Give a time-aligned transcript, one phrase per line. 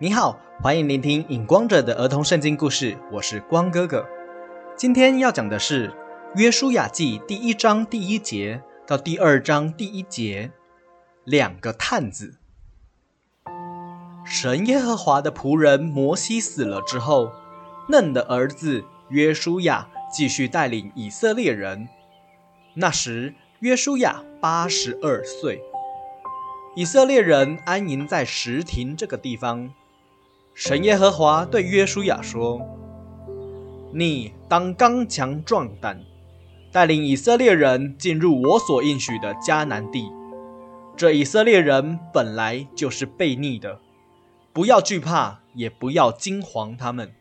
[0.00, 4.06] 你好，欢迎聆听影光者的儿童圣经故事，我是光哥哥。
[4.76, 5.88] 今天要讲的是
[6.36, 10.52] 《约书亚记》第一章第一节到第二章第一节，
[11.24, 12.36] 两个探子。
[14.24, 17.32] 神耶和华的仆人摩西死了之后，
[17.88, 21.88] 嫩的儿子约书亚继续带领以色列人。
[22.74, 25.60] 那时约书亚八十二岁，
[26.76, 29.74] 以色列人安营在石亭这个地方。
[30.60, 32.60] 神耶和华对约书亚说
[33.94, 36.02] ：“你当刚强壮胆，
[36.72, 40.10] 带领以色列人进入我所应许的迦南地。
[40.96, 43.78] 这以色列人本来就是悖逆的，
[44.52, 47.12] 不要惧怕，也不要惊惶他们。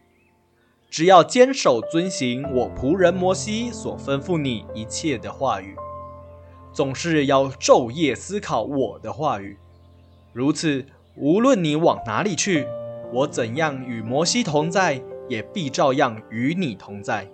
[0.90, 5.76] 只要坚守遵行我仆人摩西所吩咐你一切的话语，
[6.74, 9.60] 总是要昼夜思考我的话语。
[10.34, 12.66] 如此，无论你往哪里去。”
[13.14, 17.30] 我怎样与摩西同在，也必照样与你同在，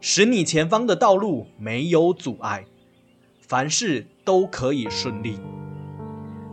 [0.00, 2.64] 使你前方的道路没有阻碍，
[3.40, 5.38] 凡事都可以顺利。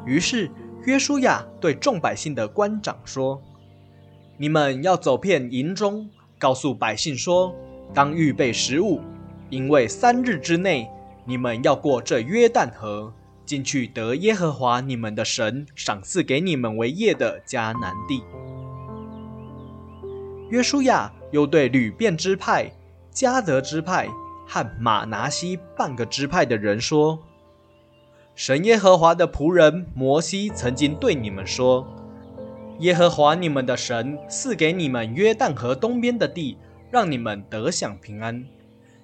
[0.05, 0.49] 于是
[0.85, 3.41] 约书亚对众百姓的官长说
[4.37, 7.53] ：“你们要走遍营中，告诉百姓说，
[7.93, 8.99] 当预备食物，
[9.49, 10.89] 因为三日之内，
[11.25, 13.13] 你们要过这约旦河，
[13.53, 18.23] 进去得耶和华你们的神赏赐给你们为业的迦南地。”
[20.49, 22.71] 约书亚又对吕遍支派、
[23.13, 24.09] 迦德支派
[24.47, 27.19] 和马拿西半个支派的人说
[28.33, 31.87] ：“神耶和华的仆人摩西曾经对你们说，
[32.79, 36.57] 耶和华你们的神赐给你们约旦河东边的地，
[36.89, 38.43] 让你们得享平安，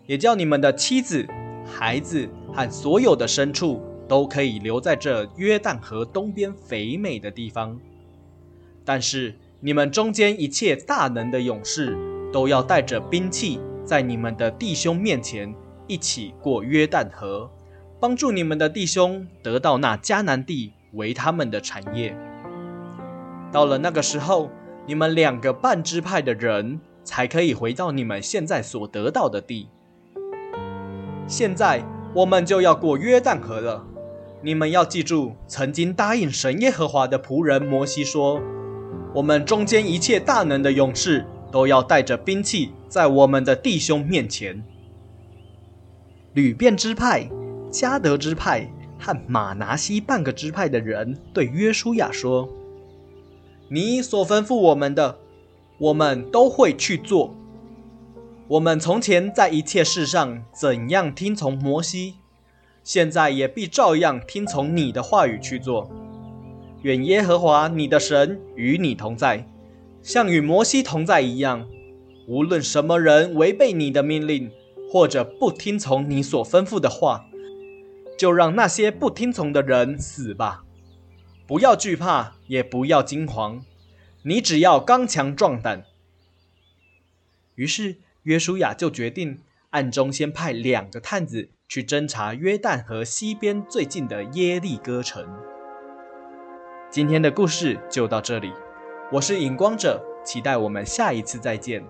[0.08, 1.28] 也叫你们的妻子、
[1.66, 3.80] 孩子和所有的牲畜
[4.10, 7.80] 都可以留在这约旦河东边肥美的地方。
[8.84, 11.94] 但是。”你们中间一切大能的勇士，
[12.32, 15.54] 都要带着兵器，在你们的弟兄面前
[15.86, 17.52] 一起过约旦河，
[18.00, 22.16] 帮助你们的弟兄得到那迦南地为他们的产业。
[23.52, 24.50] 到了那个时候，
[24.86, 29.68] 你们两个半支派的人才可以回到你们现在所得到的地。
[31.28, 31.84] 现在
[32.16, 33.86] 我们就要过约旦河了，
[34.41, 38.41] 你们要记住，曾经答应神耶和华的仆人摩西说。
[39.13, 44.63] 我们中间一切大能的勇士都要带着兵器，在我们的弟兄面前。
[46.33, 47.27] 吕遍支派、
[47.72, 52.47] 迦德支派和马拿西半个支派的人对约书亚说
[53.67, 55.17] ：“你所吩咐我们的，
[55.79, 57.35] 我们都会去做。
[58.47, 62.19] 我们从前在一切事上怎样听从摩西，
[62.84, 65.90] 现在也必照样听从你的话语去做。”
[66.84, 69.45] 愿耶和华你的神与你同在，
[70.01, 71.68] 像与摩西同在一样。
[72.25, 74.50] 无论什么人违背你的命令，
[74.89, 77.25] 或者不听从你所吩咐的话，
[78.18, 80.63] 就让那些不听从的人死吧。
[81.45, 83.62] 不要惧怕，也不要惊惶，
[84.22, 85.84] 你只要刚强壮胆。
[87.56, 89.39] 于是约书亚就决定
[89.72, 95.24] 暗中先派两个探子去侦查约旦河西边最近的耶利哥城。
[96.90, 98.52] 今天的故事就到这里，
[99.12, 101.84] 我是影光者，期待我们下一次再见。